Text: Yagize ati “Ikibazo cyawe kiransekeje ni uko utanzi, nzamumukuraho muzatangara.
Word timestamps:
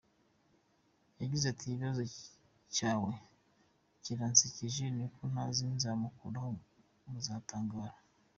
Yagize 1.21 1.45
ati 1.49 1.63
“Ikibazo 1.67 2.03
cyawe 2.75 3.11
kiransekeje 4.03 4.83
ni 4.95 5.01
uko 5.05 5.17
utanzi, 5.27 5.63
nzamumukuraho 5.75 6.49
muzatangara. 7.09 7.95